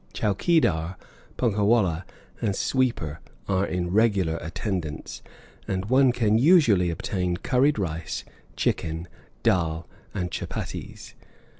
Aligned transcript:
Chowkeedar, 0.15 0.95
punkah 1.37 1.63
wallah, 1.63 2.07
and 2.41 2.55
sweeper 2.55 3.19
are 3.47 3.67
in 3.67 3.91
regular 3.91 4.37
attendance, 4.37 5.21
and 5.67 5.91
one 5.91 6.11
can 6.11 6.39
usually 6.39 6.89
obtain 6.89 7.37
curried 7.37 7.77
rice, 7.77 8.23
chicken, 8.55 9.07
dhal, 9.43 9.85
and 10.11 10.31
chuppatties. 10.31 11.13